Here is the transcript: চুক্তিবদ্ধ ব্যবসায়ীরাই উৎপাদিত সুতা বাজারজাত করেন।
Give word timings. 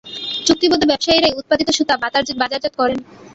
চুক্তিবদ্ধ 0.45 0.83
ব্যবসায়ীরাই 0.87 1.37
উৎপাদিত 1.39 1.69
সুতা 1.77 1.95
বাজারজাত 2.35 2.73
করেন। 2.77 2.97